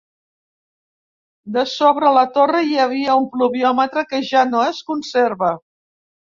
[1.57, 5.53] De sobre la torre hi havia un pluviòmetre que ja no es conserva.